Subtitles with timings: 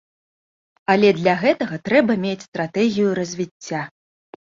[0.93, 3.83] Але для гэтага трэба мець стратэгію развіцця.